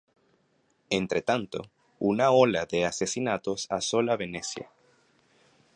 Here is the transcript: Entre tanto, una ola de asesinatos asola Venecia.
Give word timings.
Entre 0.89 1.21
tanto, 1.21 1.69
una 1.99 2.31
ola 2.31 2.65
de 2.65 2.85
asesinatos 2.85 3.67
asola 3.69 4.17
Venecia. 4.17 4.71